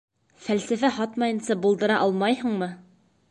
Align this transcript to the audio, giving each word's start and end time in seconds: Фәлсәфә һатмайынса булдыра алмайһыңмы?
Фәлсәфә 0.45 0.89
һатмайынса 0.95 1.57
булдыра 1.67 1.99
алмайһыңмы? 2.07 2.71